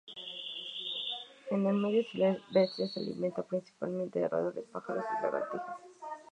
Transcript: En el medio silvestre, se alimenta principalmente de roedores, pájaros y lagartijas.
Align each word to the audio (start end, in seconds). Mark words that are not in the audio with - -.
En 1.51 1.67
el 1.67 1.75
medio 1.75 2.03
silvestre, 2.09 2.65
se 2.87 2.99
alimenta 2.99 3.43
principalmente 3.43 4.17
de 4.17 4.27
roedores, 4.29 4.65
pájaros 4.71 5.05
y 5.07 5.21
lagartijas. 5.23 5.77